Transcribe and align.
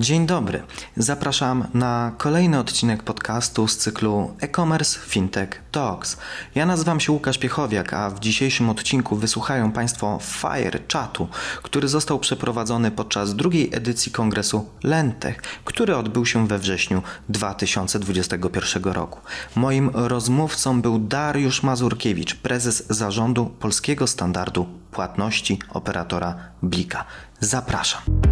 Dzień 0.00 0.26
dobry. 0.26 0.62
Zapraszam 0.96 1.66
na 1.74 2.12
kolejny 2.18 2.58
odcinek 2.58 3.02
podcastu 3.02 3.68
z 3.68 3.76
cyklu 3.76 4.36
E-commerce 4.40 4.98
Fintech 5.00 5.62
Talks. 5.72 6.16
Ja 6.54 6.66
nazywam 6.66 7.00
się 7.00 7.12
Łukasz 7.12 7.38
Piechowiak, 7.38 7.94
a 7.94 8.10
w 8.10 8.20
dzisiejszym 8.20 8.70
odcinku 8.70 9.16
wysłuchają 9.16 9.72
Państwo 9.72 10.18
Fire 10.22 10.78
Chatu, 10.92 11.28
który 11.62 11.88
został 11.88 12.18
przeprowadzony 12.18 12.90
podczas 12.90 13.36
drugiej 13.36 13.70
edycji 13.72 14.12
kongresu 14.12 14.68
Lentech, 14.82 15.42
który 15.64 15.96
odbył 15.96 16.26
się 16.26 16.46
we 16.48 16.58
wrześniu 16.58 17.02
2021 17.28 18.84
roku. 18.84 19.20
Moim 19.56 19.90
rozmówcą 19.94 20.82
był 20.82 20.98
Dariusz 20.98 21.62
Mazurkiewicz, 21.62 22.34
prezes 22.34 22.86
zarządu 22.90 23.46
Polskiego 23.46 24.06
Standardu 24.06 24.66
Płatności 24.90 25.58
operatora 25.70 26.34
Blika. 26.62 27.04
Zapraszam 27.40 28.29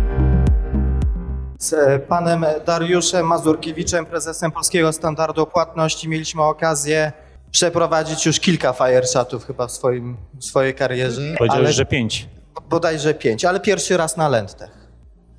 z 1.59 2.03
panem 2.05 2.47
Dariuszem 2.67 3.27
Mazurkiewiczem, 3.27 4.07
prezesem 4.07 4.51
Polskiego 4.51 4.93
Standardu 4.93 5.47
Płatności, 5.47 6.09
mieliśmy 6.09 6.43
okazję 6.43 7.13
przeprowadzić 7.51 8.27
już 8.27 8.41
kilka 8.41 8.73
firechatów 8.73 9.47
chyba 9.47 9.67
w, 9.67 9.73
swoim, 9.73 10.17
w 10.41 10.45
swojej 10.45 10.75
karierze. 10.75 11.23
Powiedziałeś, 11.39 11.75
że 11.75 11.87
pięć. 11.87 12.29
Bodajże 12.71 13.15
pięć, 13.15 13.45
ale 13.45 13.61
pierwszy 13.61 13.97
raz 13.97 14.17
na 14.17 14.29
Lentech. 14.29 14.71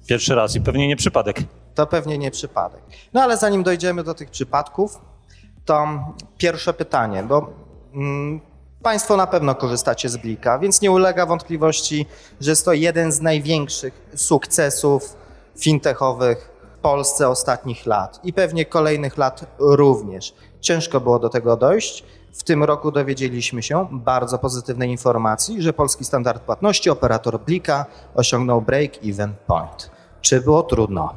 Pierwszy 0.07 0.35
raz 0.35 0.55
i 0.55 0.61
pewnie 0.61 0.87
nie 0.87 0.95
przypadek. 0.95 1.37
To 1.75 1.87
pewnie 1.87 2.17
nie 2.17 2.31
przypadek. 2.31 2.81
No 3.13 3.21
ale 3.21 3.38
zanim 3.38 3.63
dojdziemy 3.63 4.03
do 4.03 4.13
tych 4.13 4.29
przypadków, 4.29 5.01
to 5.65 5.88
pierwsze 6.38 6.73
pytanie, 6.73 7.23
bo 7.23 7.53
mm, 7.93 8.41
Państwo 8.83 9.17
na 9.17 9.27
pewno 9.27 9.55
korzystacie 9.55 10.09
z 10.09 10.17
Blika, 10.17 10.59
więc 10.59 10.81
nie 10.81 10.91
ulega 10.91 11.25
wątpliwości, 11.25 12.05
że 12.41 12.51
jest 12.51 12.66
to 12.66 12.73
jeden 12.73 13.11
z 13.11 13.22
największych 13.22 14.01
sukcesów 14.16 15.19
fintechowych 15.59 16.52
w 16.77 16.81
Polsce 16.81 17.29
ostatnich 17.29 17.85
lat 17.85 18.19
i 18.23 18.33
pewnie 18.33 18.65
kolejnych 18.65 19.17
lat 19.17 19.45
również. 19.59 20.33
Ciężko 20.61 20.99
było 20.99 21.19
do 21.19 21.29
tego 21.29 21.57
dojść. 21.57 22.03
W 22.33 22.43
tym 22.43 22.63
roku 22.63 22.91
dowiedzieliśmy 22.91 23.63
się 23.63 23.88
bardzo 23.91 24.39
pozytywnej 24.39 24.89
informacji, 24.89 25.61
że 25.61 25.73
polski 25.73 26.05
standard 26.05 26.43
płatności, 26.43 26.89
operator 26.89 27.39
Blika, 27.39 27.85
osiągnął 28.16 28.61
break-even 28.61 29.29
point. 29.47 29.91
Czy 30.21 30.41
było 30.41 30.63
trudno? 30.63 31.13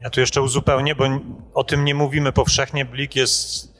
Ja 0.00 0.10
tu 0.10 0.20
jeszcze 0.20 0.42
uzupełnię, 0.42 0.94
bo 0.94 1.04
o 1.54 1.64
tym 1.64 1.84
nie 1.84 1.94
mówimy 1.94 2.32
powszechnie. 2.32 2.84
Blik 2.84 3.16
jest 3.16 3.74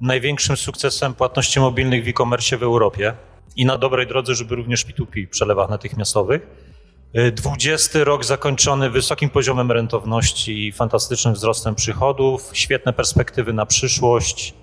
największym 0.00 0.56
sukcesem 0.56 1.14
płatności 1.14 1.60
mobilnych 1.60 2.04
w 2.04 2.08
e-commerce 2.08 2.58
w 2.58 2.62
Europie 2.62 3.14
i 3.56 3.64
na 3.64 3.78
dobrej 3.78 4.06
drodze, 4.06 4.34
żeby 4.34 4.54
również 4.54 4.86
P2P 4.86 5.28
przelewach 5.28 5.70
natychmiastowych. 5.70 6.69
20 7.32 8.04
rok 8.04 8.24
zakończony 8.24 8.90
wysokim 8.90 9.30
poziomem 9.30 9.72
rentowności 9.72 10.66
i 10.66 10.72
fantastycznym 10.72 11.34
wzrostem 11.34 11.74
przychodów, 11.74 12.50
świetne 12.52 12.92
perspektywy 12.92 13.52
na 13.52 13.66
przyszłość. 13.66 14.54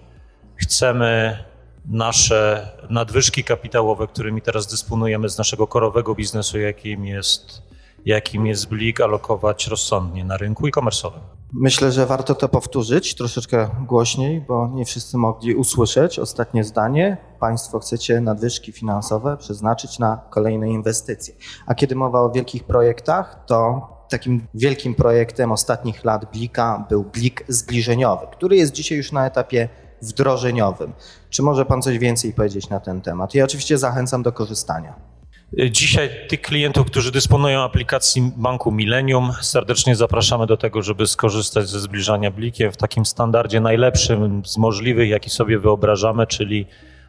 Chcemy 0.56 1.44
nasze 1.86 2.72
nadwyżki 2.90 3.44
kapitałowe, 3.44 4.08
którymi 4.08 4.42
teraz 4.42 4.68
dysponujemy 4.68 5.30
z 5.30 5.38
naszego 5.38 5.68
korowego 5.68 6.16
biznesu, 6.16 6.60
jakim 6.60 7.06
jest, 7.06 7.62
jakim 8.08 8.46
jest 8.46 8.70
Blik, 8.70 9.02
alokować 9.02 9.68
rozsądnie 9.68 10.26
na 10.26 10.38
rynku 10.38 10.68
e-commerce'owym. 10.68 11.20
Myślę, 11.54 11.92
że 11.92 12.06
warto 12.06 12.36
to 12.36 12.50
powtórzyć 12.50 13.16
troszeczkę 13.16 13.70
głośniej, 13.88 14.42
bo 14.42 14.68
nie 14.68 14.86
wszyscy 14.86 15.18
mogli 15.18 15.56
usłyszeć 15.56 16.20
ostatnie 16.20 16.64
zdanie. 16.64 17.18
Państwo 17.40 17.80
chcecie 17.80 18.22
nadwyżki 18.22 18.72
finansowe 18.72 19.38
przeznaczyć 19.38 20.00
na 20.00 20.22
kolejne 20.30 20.70
inwestycje. 20.70 21.34
A 21.66 21.76
kiedy 21.76 21.96
mowa 21.96 22.22
o 22.22 22.32
wielkich 22.32 22.64
projektach, 22.64 23.44
to 23.48 23.88
takim 24.10 24.48
wielkim 24.54 24.96
projektem 24.96 25.52
ostatnich 25.52 26.04
lat 26.04 26.32
Blika 26.32 26.86
był 26.90 27.04
Blik 27.04 27.44
zbliżeniowy, 27.48 28.28
który 28.32 28.56
jest 28.56 28.72
dzisiaj 28.72 28.98
już 28.98 29.12
na 29.12 29.26
etapie 29.26 29.70
wdrożeniowym. 30.02 30.94
Czy 31.30 31.44
może 31.44 31.66
Pan 31.66 31.82
coś 31.82 31.98
więcej 31.98 32.34
powiedzieć 32.34 32.70
na 32.70 32.80
ten 32.80 33.02
temat? 33.02 33.34
Ja 33.36 33.44
oczywiście 33.44 33.78
zachęcam 33.78 34.24
do 34.24 34.32
korzystania. 34.32 35.07
Dzisiaj 35.54 36.10
tych 36.28 36.42
klientów, 36.42 36.88
którzy 36.88 37.12
dysponują 37.12 37.62
aplikacji 37.62 38.32
banku 38.36 38.72
Millennium, 38.72 39.32
serdecznie 39.42 39.96
zapraszamy 39.96 40.46
do 40.46 40.58
tego, 40.58 40.82
żeby 40.82 41.08
skorzystać 41.08 41.70
ze 41.70 41.80
zbliżania 41.80 42.32
blikiem 42.32 42.72
w 42.72 42.78
takim 42.78 43.06
standardzie 43.06 43.60
najlepszym 43.60 44.42
z 44.46 44.58
możliwych, 44.58 45.10
jaki 45.10 45.30
sobie 45.30 45.60
wyobrażamy, 45.60 46.28
czyli 46.28 46.66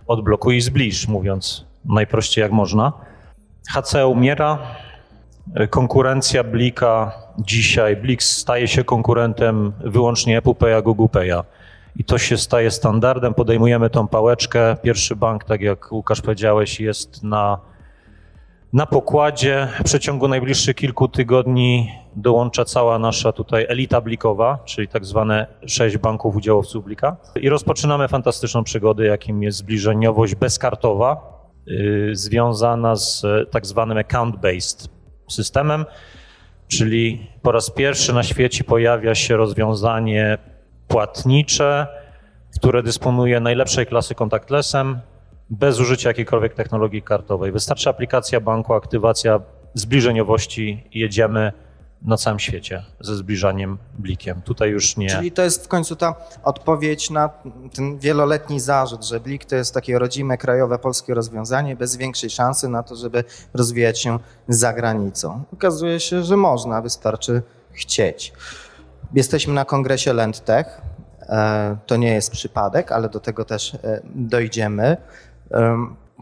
odblokuj 0.06 0.56
i 0.56 0.60
zbliż, 0.60 1.08
mówiąc 1.08 1.64
najprościej 1.84 2.42
jak 2.42 2.52
można. 2.52 2.92
HC 3.70 3.94
umiera, 4.06 4.58
konkurencja 5.70 6.44
Blika 6.44 7.12
dzisiaj, 7.38 7.96
Blik 7.96 8.22
staje 8.22 8.68
się 8.68 8.84
konkurentem 8.84 9.72
wyłącznie 9.84 10.38
Apple 10.38 10.50
Pay'a, 10.50 10.82
Google 10.82 11.18
Pay'a. 11.18 11.42
I 11.96 12.04
to 12.04 12.18
się 12.18 12.38
staje 12.38 12.70
standardem, 12.70 13.34
podejmujemy 13.34 13.90
tą 13.90 14.08
pałeczkę. 14.08 14.76
Pierwszy 14.82 15.16
bank, 15.16 15.44
tak 15.44 15.60
jak 15.60 15.92
Łukasz 15.92 16.20
powiedziałeś, 16.20 16.80
jest 16.80 17.22
na 17.22 17.58
na 18.72 18.86
pokładzie 18.86 19.68
w 19.80 19.84
przeciągu 19.84 20.28
najbliższych 20.28 20.76
kilku 20.76 21.08
tygodni 21.08 21.92
dołącza 22.16 22.64
cała 22.64 22.98
nasza 22.98 23.32
tutaj 23.32 23.66
elita 23.68 24.00
blikowa, 24.00 24.58
czyli 24.64 24.88
tak 24.88 25.04
zwane 25.04 25.46
sześć 25.66 25.98
banków 25.98 26.36
udziałowców 26.36 26.84
blika. 26.84 27.16
I 27.40 27.48
rozpoczynamy 27.48 28.08
fantastyczną 28.08 28.64
przygodę, 28.64 29.06
jakim 29.06 29.42
jest 29.42 29.58
zbliżeniowość 29.58 30.34
bezkartowa, 30.34 31.16
yy, 31.66 32.16
związana 32.16 32.96
z 32.96 33.26
tak 33.50 33.66
zwanym 33.66 33.98
account-based 33.98 34.88
systemem, 35.28 35.84
czyli 36.68 37.26
po 37.42 37.52
raz 37.52 37.70
pierwszy 37.70 38.12
na 38.12 38.22
świecie 38.22 38.64
pojawia 38.64 39.14
się 39.14 39.36
rozwiązanie 39.36 40.38
płatnicze, 40.88 41.86
które 42.56 42.82
dysponuje 42.82 43.40
najlepszej 43.40 43.86
klasy 43.86 44.14
contactlessem, 44.14 45.00
bez 45.50 45.80
użycia 45.80 46.10
jakiejkolwiek 46.10 46.54
technologii 46.54 47.02
kartowej. 47.02 47.52
Wystarczy 47.52 47.90
aplikacja 47.90 48.40
banku, 48.40 48.74
aktywacja 48.74 49.40
zbliżeniowości 49.74 50.84
i 50.92 50.98
jedziemy 50.98 51.52
na 52.02 52.16
całym 52.16 52.38
świecie 52.38 52.82
ze 53.00 53.16
zbliżaniem 53.16 53.78
blikiem. 53.98 54.42
Tutaj 54.42 54.70
już 54.70 54.96
nie. 54.96 55.10
Czyli 55.10 55.32
to 55.32 55.42
jest 55.42 55.64
w 55.64 55.68
końcu 55.68 55.96
ta 55.96 56.14
odpowiedź 56.42 57.10
na 57.10 57.30
ten 57.74 57.98
wieloletni 57.98 58.60
zarzut, 58.60 59.04
że 59.04 59.20
blik 59.20 59.44
to 59.44 59.56
jest 59.56 59.74
takie 59.74 59.98
rodzime, 59.98 60.38
krajowe, 60.38 60.78
polskie 60.78 61.14
rozwiązanie 61.14 61.76
bez 61.76 61.96
większej 61.96 62.30
szansy 62.30 62.68
na 62.68 62.82
to, 62.82 62.96
żeby 62.96 63.24
rozwijać 63.54 64.00
się 64.00 64.18
za 64.48 64.72
granicą. 64.72 65.42
Okazuje 65.52 66.00
się, 66.00 66.22
że 66.22 66.36
można, 66.36 66.82
wystarczy 66.82 67.42
chcieć. 67.72 68.32
Jesteśmy 69.14 69.54
na 69.54 69.64
kongresie 69.64 70.12
LendTech. 70.12 70.80
E, 71.20 71.76
to 71.86 71.96
nie 71.96 72.14
jest 72.14 72.30
przypadek, 72.30 72.92
ale 72.92 73.08
do 73.08 73.20
tego 73.20 73.44
też 73.44 73.74
e, 73.74 74.00
dojdziemy. 74.14 74.96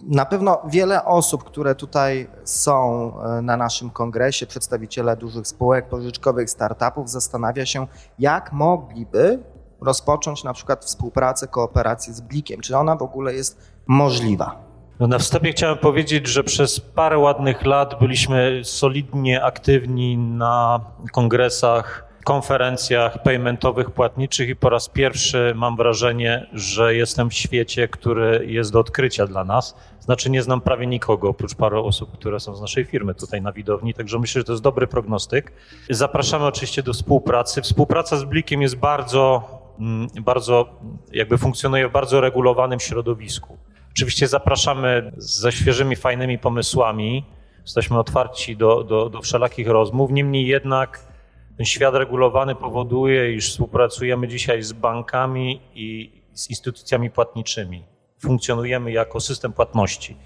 Na 0.03 0.27
pewno 0.27 0.63
wiele 0.69 1.05
osób, 1.05 1.45
które 1.45 1.75
tutaj 1.75 2.29
są 2.45 3.13
e, 3.23 3.43
na 3.43 3.57
naszym 3.57 3.91
kongresie, 3.91 4.47
przedstawiciele 4.47 5.17
dużych 5.17 5.47
spółek 5.47 5.89
pożyczkowych, 5.89 6.51
startupów, 6.51 7.11
zastanawia 7.11 7.67
się, 7.67 7.87
jak 8.19 8.53
mogliby 8.53 9.39
rozpocząć 9.81 10.45
na 10.45 10.53
przykład 10.53 10.85
współpracę, 10.85 11.49
kooperację 11.49 12.15
z 12.15 12.21
Blikiem. 12.21 12.61
Czy 12.61 12.77
ona 12.77 12.97
w 12.97 13.03
ogóle 13.03 13.35
jest 13.35 13.73
możliwa? 13.87 14.67
No 15.01 15.07
na 15.07 15.19
wstępie 15.19 15.51
chciałem 15.53 15.79
powiedzieć, 15.79 16.27
że 16.27 16.45
przez 16.45 16.81
parę 16.81 17.19
ładnych 17.19 17.67
lat 17.67 17.99
byliśmy 17.99 18.61
solidnie 18.65 19.45
aktywni 19.45 20.19
na 20.19 20.81
kongresach 21.13 22.06
konferencjach 22.27 23.23
paymentowych, 23.23 23.91
płatniczych 23.91 24.49
i 24.49 24.57
po 24.57 24.71
raz 24.71 24.89
pierwszy 24.89 25.53
mam 25.57 25.77
wrażenie, 25.77 26.47
że 26.53 26.95
jestem 26.95 27.31
w 27.31 27.35
świecie, 27.35 27.89
który 27.89 28.47
jest 28.47 28.73
do 28.73 28.81
odkrycia 28.81 29.27
dla 29.27 29.45
nas. 29.45 29.77
Znaczy 30.01 30.31
nie 30.31 30.43
znam 30.43 30.61
prawie 30.61 30.87
nikogo, 30.87 31.29
oprócz 31.29 31.55
paru 31.55 31.87
osób, 31.87 32.13
które 32.13 32.41
są 32.41 32.57
z 32.57 32.61
naszej 32.61 32.85
firmy 32.85 33.15
tutaj 33.15 33.43
na 33.43 33.53
widowni, 33.53 33.95
także 33.95 34.19
myślę, 34.19 34.41
że 34.41 34.45
to 34.45 34.53
jest 34.53 34.63
dobry 34.63 34.87
prognostyk. 34.87 35.53
Zapraszamy 35.91 36.45
oczywiście 36.45 36.83
do 36.83 36.93
współpracy. 36.93 37.63
Współpraca 37.63 38.17
z 38.17 38.25
Blikiem 38.25 38.63
jest 38.63 38.77
bardzo, 38.77 39.43
mm, 39.81 40.09
bardzo 40.21 40.69
jakby 41.13 41.39
funkcjonuje 41.39 41.89
w 41.89 41.93
bardzo 41.93 42.21
regulowanym 42.21 42.81
środowisku. 42.81 43.59
Oczywiście 43.91 44.29
zapraszamy 44.29 45.13
ze 45.17 45.53
świeżymi, 45.53 45.97
fajnymi 45.97 46.39
pomysłami. 46.39 47.25
Jesteśmy 47.63 47.99
otwarci 47.99 48.57
do, 48.57 48.85
do, 48.85 49.11
do 49.11 49.23
wszelakich 49.23 49.69
rozmów. 49.69 50.11
Niemniej 50.11 50.47
jednak 50.47 51.16
ten 51.57 51.67
świat 51.67 51.95
regulowany 51.95 52.55
powoduje, 52.55 53.35
iż 53.35 53.51
współpracujemy 53.51 54.29
dzisiaj 54.29 54.63
z 54.63 54.73
bankami 54.73 55.61
i 55.75 56.13
z 56.35 56.51
instytucjami 56.51 57.11
płatniczymi. 57.11 57.85
Funkcjonujemy 58.19 58.93
jako 58.93 59.21
system 59.21 59.53
płatności. 59.53 60.17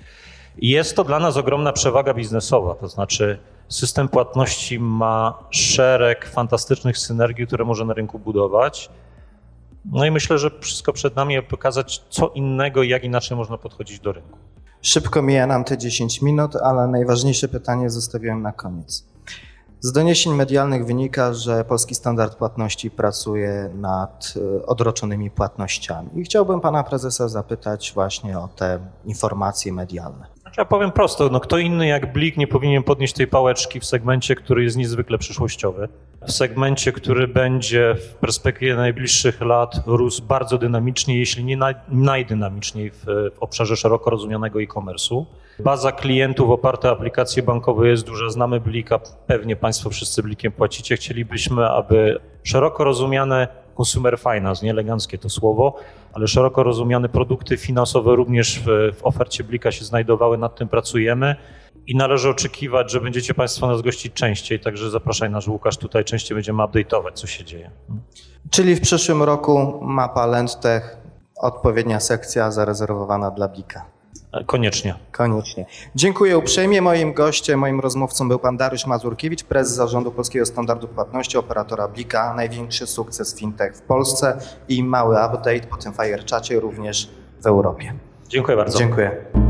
I 0.59 0.69
jest 0.69 0.97
to 0.97 1.05
dla 1.05 1.19
nas 1.19 1.37
ogromna 1.37 1.73
przewaga 1.73 2.15
biznesowa, 2.15 2.75
to 2.75 2.89
znaczy 2.89 3.39
system 3.69 4.09
płatności 4.09 4.81
ma 4.81 5.39
szereg 5.51 6.27
fantastycznych 6.27 6.99
synergii, 6.99 7.47
które 7.47 7.65
może 7.65 7.85
na 7.85 7.95
rynku 7.95 8.19
budować. 8.19 8.91
No 9.85 10.05
i 10.05 10.11
myślę, 10.11 10.39
że 10.39 10.51
wszystko 10.61 10.93
przed 10.93 11.17
nami, 11.17 11.37
aby 11.37 11.49
pokazać, 11.49 12.03
co 12.09 12.29
innego, 12.29 12.83
jak 12.83 13.05
inaczej 13.05 13.37
można 13.37 13.59
podchodzić 13.59 14.01
do 14.01 14.13
rynku. 14.13 14.39
Szybko 14.83 15.23
mija 15.23 15.47
nam 15.47 15.65
te 15.65 15.79
10 15.79 16.23
minut, 16.23 16.57
ale 16.57 16.89
najważniejsze 16.89 17.49
pytanie 17.49 17.91
zostawiłem 17.91 18.43
na 18.43 18.53
koniec. 18.53 19.10
Z 19.83 19.93
doniesień 19.93 20.35
medialnych 20.35 20.87
wynika, 20.87 21.35
że 21.35 21.65
Polski 21.65 21.95
Standard 21.95 22.35
Płatności 22.35 22.91
pracuje 22.91 23.71
nad 23.75 24.35
e, 24.37 24.67
odroczonymi 24.67 25.31
płatnościami. 25.31 26.09
I 26.15 26.25
chciałbym 26.25 26.61
pana 26.61 26.85
prezesa 26.85 27.29
zapytać 27.29 27.93
właśnie 27.95 28.39
o 28.39 28.49
te 28.49 28.79
informacje 29.05 29.73
medialne. 29.73 30.27
Ja 30.59 30.65
powiem 30.65 30.93
prosto, 30.93 31.29
no 31.29 31.41
kto 31.41 31.59
inny 31.59 31.87
jak 31.87 32.13
Blik 32.13 32.37
nie 32.37 32.47
powinien 32.47 32.83
podnieść 32.83 33.15
tej 33.15 33.27
pałeczki 33.27 33.81
w 33.81 33.85
segmencie, 33.85 34.35
który 34.35 34.65
jest 34.65 34.77
niezwykle 34.77 35.19
przyszłościowy. 35.19 35.89
W 36.27 36.33
segmencie, 36.33 36.93
który 36.93 37.29
będzie 37.29 37.95
w 37.95 38.15
perspektywie 38.15 38.77
najbliższych 38.77 39.41
lat 39.41 39.83
rósł 39.87 40.23
bardzo 40.23 40.59
dynamicznie, 40.59 41.19
jeśli 41.19 41.45
nie 41.45 41.57
naj, 41.57 41.75
najdynamiczniej 41.89 42.91
w, 42.91 43.05
w 43.07 43.39
obszarze 43.41 43.77
szeroko 43.77 44.11
rozumianego 44.11 44.63
e-commerce'u. 44.63 45.25
Baza 45.59 45.93
klientów 45.93 46.51
oparta 46.51 46.89
o 46.89 46.93
aplikacje 46.93 47.43
bankowe 47.43 47.89
jest 47.89 48.07
duża, 48.07 48.31
znamy 48.31 48.61
Blika, 48.61 49.01
pewnie 49.27 49.57
Państwo 49.57 49.91
wszyscy 49.91 50.23
Blikiem 50.23 50.53
płacicie. 50.53 50.97
Chcielibyśmy, 50.97 51.71
aby 51.71 52.21
szeroko 52.43 52.85
rozumiane 52.85 53.49
consumer 53.79 54.19
finance, 54.19 54.67
nie 54.67 54.71
eleganckie 54.71 55.19
to 55.19 55.29
słowo, 55.29 55.77
ale 56.13 56.29
szeroko 56.29 56.63
rozumiane 56.63 57.09
produkty 57.09 57.57
finansowe 57.57 58.17
również 58.17 58.61
w, 58.61 58.65
w 58.97 59.05
ofercie 59.05 59.45
Blika 59.45 59.73
się 59.73 59.85
znajdowały, 59.85 60.39
nad 60.39 60.57
tym 60.57 60.69
pracujemy 60.69 61.37
i 61.87 61.97
należy 61.97 62.29
oczekiwać, 62.29 62.93
że 62.93 63.01
będziecie 63.01 63.35
Państwo 63.35 63.67
nas 63.67 63.83
gościć 63.83 64.13
częściej, 64.13 64.61
także 64.61 64.91
zapraszaj 64.91 65.31
nasz 65.31 65.49
Łukasz, 65.49 65.77
tutaj 65.77 66.05
częściej 66.05 66.35
będziemy 66.35 66.63
update'ować, 66.63 67.13
co 67.13 67.27
się 67.27 67.45
dzieje. 67.45 67.71
Czyli 68.51 68.77
w 68.77 68.81
przyszłym 68.81 69.23
roku 69.23 69.81
mapa 69.83 70.27
LandTech, 70.27 70.97
odpowiednia 71.41 72.01
sekcja 72.01 72.51
zarezerwowana 72.51 73.31
dla 73.31 73.49
Blika. 73.49 74.00
Koniecznie. 74.47 74.95
Koniecznie. 75.13 75.67
Dziękuję 75.95 76.39
uprzejmie. 76.39 76.83
Moim 76.83 77.13
gościem, 77.13 77.61
moim 77.61 77.81
rozmówcą 77.81 78.29
był 78.29 78.39
pan 78.39 78.57
Dariusz 78.57 78.87
Mazurkiewicz, 78.87 79.45
prezes 79.45 79.75
zarządu 79.75 80.11
Polskiego 80.11 80.47
Standardu 80.47 80.89
Płatności, 80.89 81.39
operatora 81.39 81.89
Blika. 81.89 82.35
Największy 82.35 82.87
sukces 82.87 83.39
fintech 83.39 83.77
w 83.77 83.83
Polsce 83.83 84.39
i 84.69 84.85
mały 84.85 85.15
update 85.15 85.67
po 85.71 85.77
tym 85.77 85.93
Fireczacie 85.93 86.61
również 86.61 87.11
w 87.43 87.47
Europie. 87.47 87.95
Dziękuję 88.29 88.57
bardzo. 88.57 88.79
Dziękuję. 88.79 89.50